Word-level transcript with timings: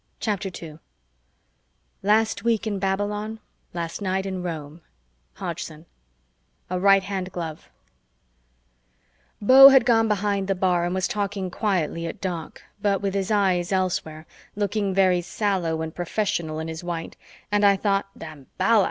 CHAPTER 0.19 0.49
2 0.49 0.79
Last 2.01 2.43
week 2.43 2.65
in 2.65 2.79
Babylon, 2.79 3.39
Last 3.71 4.01
night 4.01 4.25
in 4.25 4.41
Rome, 4.41 4.81
Hodgson 5.33 5.85
A 6.71 6.79
RIGHT 6.79 7.03
HAND 7.03 7.31
GLOVE 7.31 7.69
Beau 9.39 9.69
had 9.69 9.85
gone 9.85 10.07
behind 10.07 10.47
the 10.47 10.55
bar 10.55 10.85
and 10.85 10.95
was 10.95 11.07
talking 11.07 11.51
quietly 11.51 12.07
at 12.07 12.19
Doc, 12.19 12.63
but 12.81 13.03
with 13.03 13.13
his 13.13 13.29
eyes 13.29 13.71
elsewhere, 13.71 14.25
looking 14.55 14.91
very 14.91 15.21
sallow 15.21 15.83
and 15.83 15.93
professional 15.93 16.57
in 16.57 16.67
his 16.67 16.83
white, 16.83 17.15
and 17.51 17.63
I 17.63 17.75
thought 17.77 18.07
Damballa! 18.17 18.47